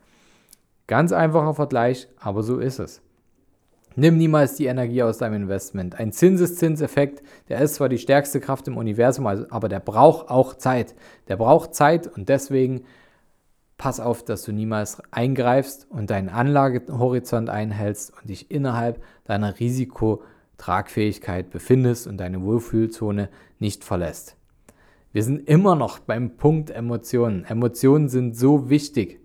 Ganz 0.86 1.10
einfacher 1.10 1.54
Vergleich, 1.54 2.06
aber 2.20 2.44
so 2.44 2.60
ist 2.60 2.78
es. 2.78 3.02
Nimm 3.98 4.16
niemals 4.16 4.54
die 4.54 4.66
Energie 4.66 5.02
aus 5.02 5.18
deinem 5.18 5.42
Investment. 5.42 5.98
Ein 5.98 6.12
Zinseszinseffekt, 6.12 7.20
der 7.48 7.60
ist 7.60 7.74
zwar 7.74 7.88
die 7.88 7.98
stärkste 7.98 8.38
Kraft 8.38 8.68
im 8.68 8.76
Universum, 8.76 9.26
also, 9.26 9.46
aber 9.50 9.68
der 9.68 9.80
braucht 9.80 10.30
auch 10.30 10.54
Zeit. 10.54 10.94
Der 11.26 11.36
braucht 11.36 11.74
Zeit 11.74 12.06
und 12.06 12.28
deswegen 12.28 12.84
pass 13.76 13.98
auf, 13.98 14.24
dass 14.24 14.44
du 14.44 14.52
niemals 14.52 15.02
eingreifst 15.10 15.88
und 15.90 16.10
deinen 16.10 16.28
Anlagehorizont 16.28 17.50
einhältst 17.50 18.12
und 18.16 18.30
dich 18.30 18.52
innerhalb 18.52 19.02
deiner 19.24 19.58
Risikotragfähigkeit 19.58 21.50
befindest 21.50 22.06
und 22.06 22.18
deine 22.18 22.40
Wohlfühlzone 22.42 23.28
nicht 23.58 23.82
verlässt. 23.82 24.36
Wir 25.10 25.24
sind 25.24 25.48
immer 25.48 25.74
noch 25.74 25.98
beim 25.98 26.36
Punkt 26.36 26.70
Emotionen. 26.70 27.44
Emotionen 27.46 28.08
sind 28.08 28.36
so 28.36 28.70
wichtig. 28.70 29.20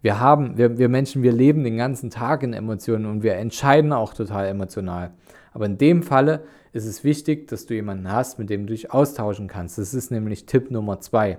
Wir 0.00 0.20
haben, 0.20 0.56
wir, 0.56 0.78
wir 0.78 0.88
Menschen, 0.88 1.22
wir 1.22 1.32
leben 1.32 1.64
den 1.64 1.76
ganzen 1.76 2.10
Tag 2.10 2.42
in 2.42 2.52
Emotionen 2.52 3.06
und 3.06 3.22
wir 3.22 3.34
entscheiden 3.34 3.92
auch 3.92 4.14
total 4.14 4.46
emotional. 4.46 5.12
Aber 5.52 5.66
in 5.66 5.76
dem 5.76 6.02
Falle 6.02 6.44
ist 6.72 6.86
es 6.86 7.02
wichtig, 7.02 7.48
dass 7.48 7.66
du 7.66 7.74
jemanden 7.74 8.12
hast, 8.12 8.38
mit 8.38 8.48
dem 8.48 8.66
du 8.66 8.72
dich 8.72 8.92
austauschen 8.92 9.48
kannst. 9.48 9.78
Das 9.78 9.94
ist 9.94 10.10
nämlich 10.10 10.46
Tipp 10.46 10.70
Nummer 10.70 11.00
zwei. 11.00 11.38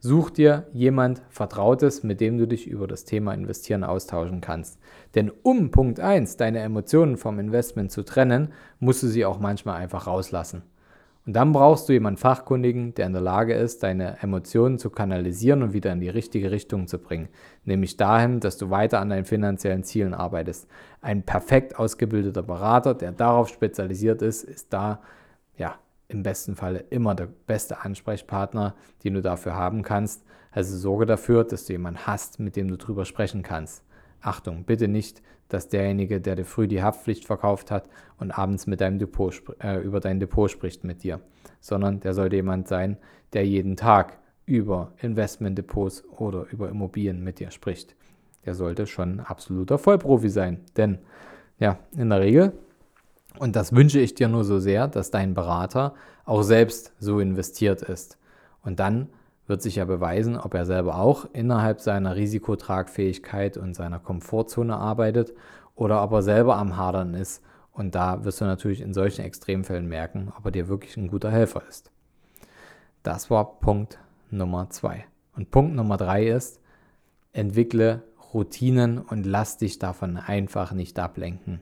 Such 0.00 0.30
dir 0.30 0.66
jemand 0.72 1.22
Vertrautes, 1.28 2.04
mit 2.04 2.20
dem 2.20 2.38
du 2.38 2.46
dich 2.46 2.68
über 2.68 2.86
das 2.86 3.04
Thema 3.04 3.34
Investieren 3.34 3.82
austauschen 3.82 4.40
kannst. 4.40 4.78
Denn 5.14 5.30
um 5.42 5.70
Punkt 5.72 5.98
1 5.98 6.36
deine 6.36 6.60
Emotionen 6.60 7.16
vom 7.16 7.40
Investment 7.40 7.90
zu 7.90 8.04
trennen, 8.04 8.52
musst 8.78 9.02
du 9.02 9.08
sie 9.08 9.24
auch 9.24 9.40
manchmal 9.40 9.76
einfach 9.76 10.06
rauslassen. 10.06 10.62
Und 11.28 11.34
dann 11.34 11.52
brauchst 11.52 11.86
du 11.86 11.92
jemanden 11.92 12.16
Fachkundigen, 12.16 12.94
der 12.94 13.04
in 13.04 13.12
der 13.12 13.20
Lage 13.20 13.52
ist, 13.52 13.82
deine 13.82 14.16
Emotionen 14.22 14.78
zu 14.78 14.88
kanalisieren 14.88 15.62
und 15.62 15.74
wieder 15.74 15.92
in 15.92 16.00
die 16.00 16.08
richtige 16.08 16.50
Richtung 16.50 16.86
zu 16.86 16.96
bringen. 16.96 17.28
Nämlich 17.66 17.98
dahin, 17.98 18.40
dass 18.40 18.56
du 18.56 18.70
weiter 18.70 18.98
an 18.98 19.10
deinen 19.10 19.26
finanziellen 19.26 19.84
Zielen 19.84 20.14
arbeitest. 20.14 20.66
Ein 21.02 21.22
perfekt 21.22 21.78
ausgebildeter 21.78 22.42
Berater, 22.42 22.94
der 22.94 23.12
darauf 23.12 23.50
spezialisiert 23.50 24.22
ist, 24.22 24.42
ist 24.42 24.72
da, 24.72 25.02
ja, 25.58 25.74
im 26.08 26.22
besten 26.22 26.56
Falle 26.56 26.78
immer 26.88 27.14
der 27.14 27.28
beste 27.46 27.82
Ansprechpartner, 27.82 28.74
den 29.04 29.12
du 29.12 29.20
dafür 29.20 29.54
haben 29.54 29.82
kannst. 29.82 30.24
Also 30.50 30.78
sorge 30.78 31.04
dafür, 31.04 31.44
dass 31.44 31.66
du 31.66 31.74
jemanden 31.74 32.06
hast, 32.06 32.40
mit 32.40 32.56
dem 32.56 32.68
du 32.68 32.78
drüber 32.78 33.04
sprechen 33.04 33.42
kannst. 33.42 33.84
Achtung, 34.22 34.64
bitte 34.64 34.88
nicht, 34.88 35.20
dass 35.48 35.68
derjenige, 35.68 36.20
der 36.20 36.36
dir 36.36 36.44
früh 36.44 36.68
die 36.68 36.82
Haftpflicht 36.82 37.24
verkauft 37.24 37.70
hat 37.70 37.88
und 38.18 38.30
abends 38.30 38.66
mit 38.66 38.80
deinem 38.80 38.98
Depot, 38.98 39.34
äh, 39.60 39.78
über 39.80 40.00
dein 40.00 40.20
Depot 40.20 40.50
spricht 40.50 40.84
mit 40.84 41.02
dir, 41.02 41.20
sondern 41.60 42.00
der 42.00 42.14
sollte 42.14 42.36
jemand 42.36 42.68
sein, 42.68 42.98
der 43.32 43.46
jeden 43.46 43.76
Tag 43.76 44.18
über 44.46 44.92
Investmentdepots 45.00 46.04
oder 46.16 46.46
über 46.50 46.68
Immobilien 46.68 47.22
mit 47.22 47.38
dir 47.38 47.50
spricht. 47.50 47.94
Der 48.44 48.54
sollte 48.54 48.86
schon 48.86 49.20
absoluter 49.20 49.78
Vollprofi 49.78 50.30
sein, 50.30 50.60
denn 50.76 50.98
ja, 51.58 51.78
in 51.96 52.08
der 52.08 52.20
Regel, 52.20 52.52
und 53.38 53.56
das 53.56 53.74
wünsche 53.74 54.00
ich 54.00 54.14
dir 54.14 54.28
nur 54.28 54.44
so 54.44 54.58
sehr, 54.58 54.88
dass 54.88 55.10
dein 55.10 55.34
Berater 55.34 55.94
auch 56.24 56.42
selbst 56.42 56.92
so 56.98 57.20
investiert 57.20 57.82
ist. 57.82 58.18
Und 58.62 58.80
dann 58.80 59.08
wird 59.48 59.62
sich 59.62 59.76
ja 59.76 59.84
beweisen, 59.86 60.36
ob 60.36 60.54
er 60.54 60.66
selber 60.66 60.98
auch 60.98 61.26
innerhalb 61.32 61.80
seiner 61.80 62.14
Risikotragfähigkeit 62.14 63.56
und 63.56 63.74
seiner 63.74 63.98
Komfortzone 63.98 64.76
arbeitet 64.76 65.32
oder 65.74 66.02
ob 66.02 66.12
er 66.12 66.22
selber 66.22 66.56
am 66.56 66.76
Hadern 66.76 67.14
ist. 67.14 67.42
Und 67.72 67.94
da 67.94 68.24
wirst 68.24 68.40
du 68.40 68.44
natürlich 68.44 68.82
in 68.82 68.92
solchen 68.92 69.22
Extremfällen 69.22 69.88
merken, 69.88 70.32
ob 70.36 70.44
er 70.44 70.50
dir 70.50 70.68
wirklich 70.68 70.96
ein 70.96 71.08
guter 71.08 71.30
Helfer 71.30 71.62
ist. 71.68 71.90
Das 73.02 73.30
war 73.30 73.58
Punkt 73.60 73.98
Nummer 74.30 74.68
zwei. 74.70 75.06
Und 75.34 75.50
Punkt 75.50 75.74
Nummer 75.74 75.96
drei 75.96 76.28
ist, 76.28 76.60
entwickle 77.32 78.02
Routinen 78.34 78.98
und 78.98 79.24
lass 79.24 79.56
dich 79.56 79.78
davon 79.78 80.18
einfach 80.18 80.72
nicht 80.72 80.98
ablenken. 80.98 81.60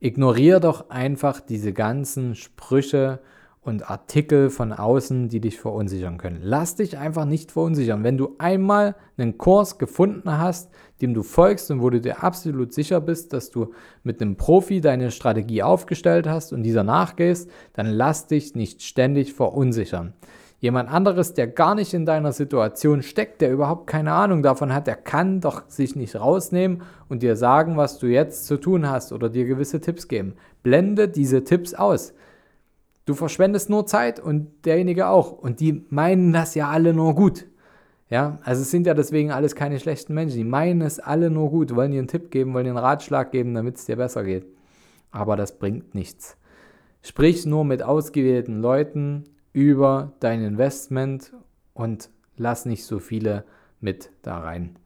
Ignoriere 0.00 0.60
doch 0.60 0.90
einfach 0.90 1.40
diese 1.40 1.72
ganzen 1.72 2.34
Sprüche 2.34 3.20
und 3.68 3.88
Artikel 3.88 4.50
von 4.50 4.72
außen, 4.72 5.28
die 5.28 5.40
dich 5.40 5.60
verunsichern 5.60 6.18
können. 6.18 6.40
Lass 6.42 6.74
dich 6.74 6.98
einfach 6.98 7.24
nicht 7.24 7.52
verunsichern. 7.52 8.02
Wenn 8.02 8.18
du 8.18 8.34
einmal 8.38 8.96
einen 9.16 9.38
Kurs 9.38 9.78
gefunden 9.78 10.38
hast, 10.38 10.70
dem 11.00 11.14
du 11.14 11.22
folgst 11.22 11.70
und 11.70 11.80
wo 11.80 11.90
du 11.90 12.00
dir 12.00 12.24
absolut 12.24 12.74
sicher 12.74 13.00
bist, 13.00 13.32
dass 13.32 13.50
du 13.50 13.72
mit 14.02 14.20
einem 14.20 14.36
Profi 14.36 14.80
deine 14.80 15.10
Strategie 15.10 15.62
aufgestellt 15.62 16.26
hast 16.26 16.52
und 16.52 16.64
dieser 16.64 16.82
nachgehst, 16.82 17.48
dann 17.74 17.86
lass 17.86 18.26
dich 18.26 18.56
nicht 18.56 18.82
ständig 18.82 19.34
verunsichern. 19.34 20.14
Jemand 20.60 20.90
anderes, 20.90 21.34
der 21.34 21.46
gar 21.46 21.76
nicht 21.76 21.94
in 21.94 22.04
deiner 22.04 22.32
Situation 22.32 23.02
steckt, 23.02 23.40
der 23.40 23.52
überhaupt 23.52 23.86
keine 23.86 24.12
Ahnung 24.12 24.42
davon 24.42 24.74
hat, 24.74 24.88
der 24.88 24.96
kann 24.96 25.40
doch 25.40 25.68
sich 25.68 25.94
nicht 25.94 26.16
rausnehmen 26.16 26.82
und 27.08 27.22
dir 27.22 27.36
sagen, 27.36 27.76
was 27.76 27.98
du 27.98 28.08
jetzt 28.08 28.46
zu 28.46 28.56
tun 28.56 28.90
hast 28.90 29.12
oder 29.12 29.28
dir 29.28 29.44
gewisse 29.44 29.80
Tipps 29.80 30.08
geben. 30.08 30.34
Blende 30.64 31.06
diese 31.06 31.44
Tipps 31.44 31.74
aus. 31.74 32.12
Du 33.08 33.14
verschwendest 33.14 33.70
nur 33.70 33.86
Zeit 33.86 34.20
und 34.20 34.66
derjenige 34.66 35.06
auch. 35.06 35.32
Und 35.32 35.60
die 35.60 35.86
meinen 35.88 36.30
das 36.34 36.54
ja 36.54 36.68
alle 36.68 36.92
nur 36.92 37.14
gut. 37.14 37.46
Ja, 38.10 38.38
also 38.42 38.60
es 38.60 38.70
sind 38.70 38.86
ja 38.86 38.92
deswegen 38.92 39.32
alles 39.32 39.54
keine 39.54 39.80
schlechten 39.80 40.12
Menschen. 40.12 40.36
Die 40.36 40.44
meinen 40.44 40.82
es 40.82 41.00
alle 41.00 41.30
nur 41.30 41.48
gut, 41.48 41.74
wollen 41.74 41.90
dir 41.90 42.00
einen 42.00 42.08
Tipp 42.08 42.30
geben, 42.30 42.52
wollen 42.52 42.66
dir 42.66 42.72
einen 42.72 42.78
Ratschlag 42.78 43.32
geben, 43.32 43.54
damit 43.54 43.76
es 43.76 43.86
dir 43.86 43.96
besser 43.96 44.24
geht. 44.24 44.44
Aber 45.10 45.36
das 45.36 45.58
bringt 45.58 45.94
nichts. 45.94 46.36
Sprich 47.00 47.46
nur 47.46 47.64
mit 47.64 47.82
ausgewählten 47.82 48.60
Leuten 48.60 49.24
über 49.54 50.12
dein 50.20 50.42
Investment 50.42 51.32
und 51.72 52.10
lass 52.36 52.66
nicht 52.66 52.84
so 52.84 52.98
viele 52.98 53.44
mit 53.80 54.10
da 54.20 54.38
rein. 54.38 54.76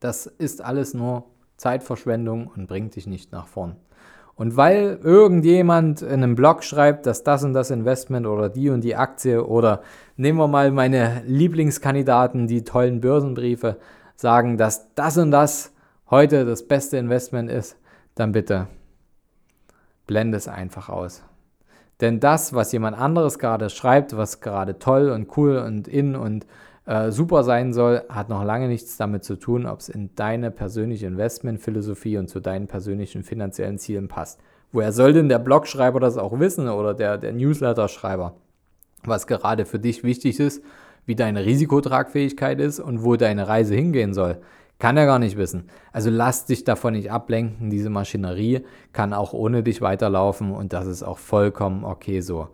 Das 0.00 0.24
ist 0.24 0.62
alles 0.62 0.94
nur 0.94 1.26
Zeitverschwendung 1.58 2.46
und 2.46 2.66
bringt 2.66 2.96
dich 2.96 3.06
nicht 3.06 3.30
nach 3.30 3.46
vorn. 3.46 3.76
Und 4.36 4.56
weil 4.56 5.00
irgendjemand 5.02 6.02
in 6.02 6.22
einem 6.22 6.36
Blog 6.36 6.62
schreibt, 6.62 7.06
dass 7.06 7.24
das 7.24 7.42
und 7.42 7.54
das 7.54 7.70
Investment 7.70 8.26
oder 8.26 8.50
die 8.50 8.68
und 8.68 8.82
die 8.82 8.94
Aktie 8.94 9.44
oder 9.44 9.80
nehmen 10.16 10.38
wir 10.38 10.46
mal 10.46 10.70
meine 10.70 11.22
Lieblingskandidaten, 11.26 12.46
die 12.46 12.62
tollen 12.62 13.00
Börsenbriefe, 13.00 13.78
sagen, 14.14 14.58
dass 14.58 14.94
das 14.94 15.16
und 15.16 15.30
das 15.30 15.72
heute 16.10 16.44
das 16.44 16.68
beste 16.68 16.98
Investment 16.98 17.50
ist, 17.50 17.76
dann 18.14 18.32
bitte 18.32 18.68
blende 20.06 20.36
es 20.36 20.48
einfach 20.48 20.90
aus. 20.90 21.22
Denn 22.00 22.20
das, 22.20 22.52
was 22.52 22.72
jemand 22.72 22.98
anderes 22.98 23.38
gerade 23.38 23.70
schreibt, 23.70 24.16
was 24.16 24.40
gerade 24.40 24.78
toll 24.78 25.08
und 25.08 25.34
cool 25.36 25.56
und 25.58 25.88
in 25.88 26.14
und 26.14 26.46
äh, 26.86 27.10
super 27.10 27.42
sein 27.42 27.72
soll, 27.72 28.04
hat 28.08 28.28
noch 28.28 28.44
lange 28.44 28.68
nichts 28.68 28.96
damit 28.96 29.24
zu 29.24 29.36
tun, 29.36 29.66
ob 29.66 29.80
es 29.80 29.88
in 29.88 30.14
deine 30.14 30.52
persönliche 30.52 31.06
Investmentphilosophie 31.06 32.16
und 32.16 32.28
zu 32.28 32.38
deinen 32.38 32.68
persönlichen 32.68 33.24
finanziellen 33.24 33.78
Zielen 33.78 34.06
passt. 34.06 34.40
Woher 34.70 34.92
soll 34.92 35.12
denn 35.12 35.28
der 35.28 35.40
Blogschreiber 35.40 35.98
das 35.98 36.16
auch 36.16 36.38
wissen 36.38 36.68
oder 36.68 36.94
der, 36.94 37.18
der 37.18 37.32
Newsletter-Schreiber? 37.32 38.34
Was 39.02 39.26
gerade 39.26 39.66
für 39.66 39.80
dich 39.80 40.04
wichtig 40.04 40.38
ist, 40.38 40.62
wie 41.06 41.16
deine 41.16 41.44
Risikotragfähigkeit 41.44 42.60
ist 42.60 42.78
und 42.78 43.04
wo 43.04 43.16
deine 43.16 43.48
Reise 43.48 43.74
hingehen 43.74 44.14
soll. 44.14 44.38
Kann 44.78 44.96
er 44.96 45.06
gar 45.06 45.18
nicht 45.18 45.36
wissen. 45.36 45.68
Also 45.92 46.10
lass 46.10 46.46
dich 46.46 46.64
davon 46.64 46.92
nicht 46.92 47.10
ablenken. 47.10 47.70
Diese 47.70 47.90
Maschinerie 47.90 48.64
kann 48.92 49.12
auch 49.12 49.32
ohne 49.32 49.62
dich 49.62 49.80
weiterlaufen 49.80 50.52
und 50.52 50.72
das 50.72 50.86
ist 50.86 51.02
auch 51.02 51.18
vollkommen 51.18 51.84
okay 51.84 52.20
so. 52.20 52.48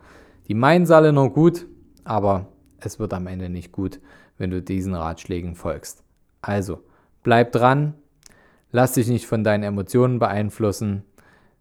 Die 0.49 0.55
meinen 0.55 0.85
es 0.85 0.91
alle 0.91 1.13
nur 1.13 1.33
gut, 1.33 1.67
aber 2.05 2.47
es 2.79 2.99
wird 2.99 3.13
am 3.13 3.27
Ende 3.27 3.49
nicht 3.49 3.73
gut 3.73 4.01
wenn 4.43 4.51
du 4.51 4.61
diesen 4.61 4.95
Ratschlägen 4.95 5.55
folgst. 5.55 6.03
Also, 6.43 6.81
bleib 7.23 7.53
dran, 7.53 7.95
lass 8.73 8.95
dich 8.95 9.07
nicht 9.07 9.27
von 9.27 9.45
deinen 9.45 9.63
Emotionen 9.63 10.19
beeinflussen, 10.19 11.05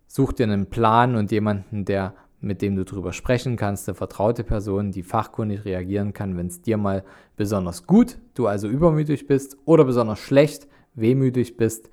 such 0.07 0.33
dir 0.33 0.43
einen 0.43 0.65
Plan 0.65 1.15
und 1.15 1.31
jemanden, 1.31 1.85
der 1.85 2.15
mit 2.39 2.63
dem 2.63 2.75
du 2.75 2.83
darüber 2.83 3.13
sprechen 3.13 3.55
kannst, 3.55 3.87
eine 3.87 3.93
vertraute 3.93 4.43
Person, 4.43 4.91
die 4.91 5.03
fachkundig 5.03 5.63
reagieren 5.63 6.11
kann, 6.11 6.35
wenn 6.37 6.47
es 6.47 6.63
dir 6.63 6.77
mal 6.77 7.03
besonders 7.37 7.85
gut, 7.85 8.17
du 8.33 8.47
also 8.47 8.67
übermütig 8.67 9.27
bist 9.27 9.57
oder 9.65 9.85
besonders 9.85 10.17
schlecht, 10.17 10.67
wehmütig 10.95 11.57
bist, 11.57 11.91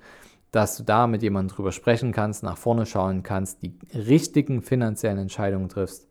dass 0.49 0.75
du 0.75 0.83
da 0.83 1.05
mit 1.05 1.21
jemandem 1.21 1.55
drüber 1.55 1.71
sprechen 1.71 2.11
kannst, 2.13 2.41
nach 2.41 2.57
vorne 2.57 2.87
schauen 2.87 3.21
kannst, 3.21 3.61
die 3.61 3.77
richtigen 3.93 4.63
finanziellen 4.63 5.19
Entscheidungen 5.19 5.69
triffst 5.69 6.07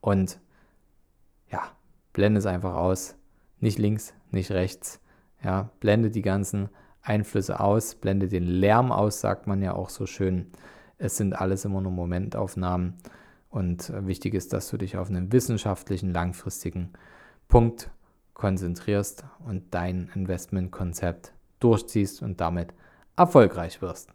und 0.00 0.40
ja, 1.50 1.60
blende 2.14 2.38
es 2.38 2.46
einfach 2.46 2.76
aus. 2.76 3.15
Nicht 3.60 3.78
links, 3.78 4.14
nicht 4.30 4.50
rechts. 4.50 5.00
Ja, 5.42 5.70
blende 5.80 6.10
die 6.10 6.22
ganzen 6.22 6.68
Einflüsse 7.02 7.60
aus, 7.60 7.94
blende 7.94 8.28
den 8.28 8.42
Lärm 8.42 8.90
aus, 8.90 9.20
sagt 9.20 9.46
man 9.46 9.62
ja 9.62 9.74
auch 9.74 9.90
so 9.90 10.06
schön. 10.06 10.50
Es 10.98 11.16
sind 11.16 11.34
alles 11.34 11.64
immer 11.64 11.80
nur 11.80 11.92
Momentaufnahmen. 11.92 12.94
Und 13.48 13.92
wichtig 14.06 14.34
ist, 14.34 14.52
dass 14.52 14.68
du 14.68 14.76
dich 14.76 14.96
auf 14.96 15.08
einen 15.08 15.32
wissenschaftlichen, 15.32 16.12
langfristigen 16.12 16.92
Punkt 17.48 17.90
konzentrierst 18.34 19.24
und 19.46 19.72
dein 19.72 20.10
Investmentkonzept 20.14 21.32
durchziehst 21.60 22.22
und 22.22 22.40
damit 22.40 22.74
erfolgreich 23.16 23.80
wirst. 23.80 24.10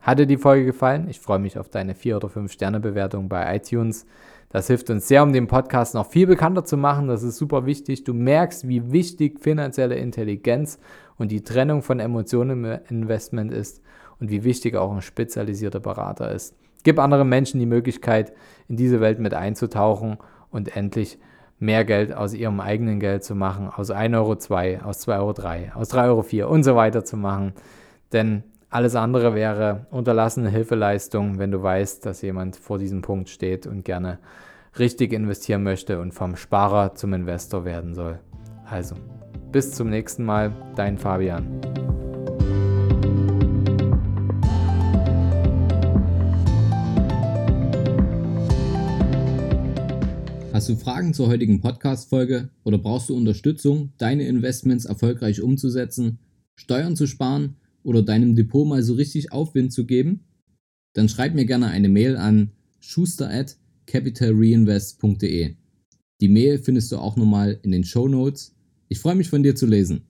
Hat 0.00 0.18
dir 0.18 0.26
die 0.26 0.38
Folge 0.38 0.64
gefallen? 0.64 1.08
Ich 1.08 1.20
freue 1.20 1.38
mich 1.38 1.58
auf 1.58 1.68
deine 1.68 1.94
4 1.94 2.16
oder 2.16 2.28
5 2.28 2.50
Sterne 2.50 2.80
Bewertung 2.80 3.28
bei 3.28 3.54
iTunes. 3.56 4.06
Das 4.52 4.66
hilft 4.66 4.90
uns 4.90 5.08
sehr, 5.08 5.22
um 5.22 5.32
den 5.32 5.46
Podcast 5.46 5.94
noch 5.94 6.06
viel 6.06 6.26
bekannter 6.26 6.62
zu 6.62 6.76
machen. 6.76 7.08
Das 7.08 7.22
ist 7.22 7.38
super 7.38 7.64
wichtig. 7.64 8.04
Du 8.04 8.12
merkst, 8.12 8.68
wie 8.68 8.92
wichtig 8.92 9.40
finanzielle 9.40 9.94
Intelligenz 9.94 10.78
und 11.16 11.32
die 11.32 11.42
Trennung 11.42 11.80
von 11.80 12.00
Emotionen 12.00 12.64
im 12.64 12.78
Investment 12.90 13.50
ist 13.50 13.80
und 14.20 14.30
wie 14.30 14.44
wichtig 14.44 14.76
auch 14.76 14.92
ein 14.92 15.00
spezialisierter 15.00 15.80
Berater 15.80 16.30
ist. 16.30 16.54
Gib 16.84 16.98
anderen 16.98 17.30
Menschen 17.30 17.60
die 17.60 17.66
Möglichkeit, 17.66 18.34
in 18.68 18.76
diese 18.76 19.00
Welt 19.00 19.18
mit 19.18 19.32
einzutauchen 19.32 20.18
und 20.50 20.76
endlich 20.76 21.18
mehr 21.58 21.86
Geld 21.86 22.12
aus 22.12 22.34
ihrem 22.34 22.60
eigenen 22.60 23.00
Geld 23.00 23.24
zu 23.24 23.34
machen, 23.34 23.70
aus 23.74 23.90
1,02 23.90 24.16
Euro, 24.16 24.88
aus 24.88 25.08
2,03 25.08 25.18
Euro, 25.18 25.80
aus 25.80 25.94
3,04 25.94 26.42
Euro 26.42 26.52
und 26.52 26.62
so 26.62 26.76
weiter 26.76 27.04
zu 27.04 27.16
machen. 27.16 27.54
Denn 28.12 28.42
alles 28.72 28.96
andere 28.96 29.34
wäre 29.34 29.86
unterlassene 29.90 30.48
Hilfeleistung, 30.48 31.38
wenn 31.38 31.50
du 31.50 31.62
weißt, 31.62 32.06
dass 32.06 32.22
jemand 32.22 32.56
vor 32.56 32.78
diesem 32.78 33.02
Punkt 33.02 33.28
steht 33.28 33.66
und 33.66 33.84
gerne 33.84 34.18
richtig 34.78 35.12
investieren 35.12 35.62
möchte 35.62 36.00
und 36.00 36.12
vom 36.12 36.36
Sparer 36.36 36.94
zum 36.94 37.12
Investor 37.12 37.66
werden 37.66 37.94
soll. 37.94 38.18
Also, 38.64 38.94
bis 39.52 39.72
zum 39.72 39.90
nächsten 39.90 40.24
Mal, 40.24 40.52
dein 40.74 40.96
Fabian. 40.96 41.60
Hast 50.54 50.70
du 50.70 50.76
Fragen 50.76 51.12
zur 51.12 51.28
heutigen 51.28 51.60
Podcast-Folge 51.60 52.48
oder 52.64 52.78
brauchst 52.78 53.10
du 53.10 53.16
Unterstützung, 53.16 53.92
deine 53.98 54.26
Investments 54.26 54.86
erfolgreich 54.86 55.42
umzusetzen, 55.42 56.18
Steuern 56.54 56.96
zu 56.96 57.06
sparen 57.06 57.56
oder 57.82 58.02
deinem 58.02 58.34
Depot 58.34 58.66
mal 58.66 58.82
so 58.82 58.94
richtig 58.94 59.32
Aufwind 59.32 59.72
zu 59.72 59.86
geben? 59.86 60.20
Dann 60.94 61.08
schreib 61.08 61.34
mir 61.34 61.46
gerne 61.46 61.68
eine 61.68 61.88
Mail 61.88 62.16
an 62.16 62.52
schuster 62.80 63.30
at 63.30 63.56
capitalreinvest.de. 63.86 65.56
Die 66.20 66.28
Mail 66.28 66.58
findest 66.58 66.92
du 66.92 66.98
auch 66.98 67.16
nochmal 67.16 67.58
in 67.62 67.72
den 67.72 67.84
Show 67.84 68.08
Notes. 68.08 68.54
Ich 68.88 68.98
freue 68.98 69.16
mich 69.16 69.28
von 69.28 69.42
dir 69.42 69.56
zu 69.56 69.66
lesen. 69.66 70.02